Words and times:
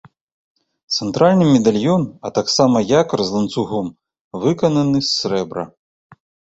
Цэнтральны 0.95 1.45
медальён, 1.55 2.01
а 2.27 2.33
таксама 2.39 2.77
якар 3.03 3.19
з 3.31 3.39
ланцугом 3.39 3.87
выкананы 4.45 4.97
з 5.09 5.09
срэбра. 5.17 5.63